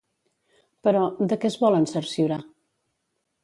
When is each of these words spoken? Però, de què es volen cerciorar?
Però, 0.87 1.03
de 1.33 1.39
què 1.43 1.51
es 1.53 1.59
volen 1.67 1.87
cerciorar? 1.95 2.41